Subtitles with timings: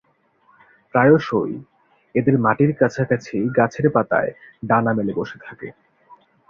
[0.93, 1.53] প্রায়শই
[2.15, 4.31] এদের মাটির কাছাকাছি গাছের পাতায়
[4.63, 5.67] ডানা মেলে বসে থাকে।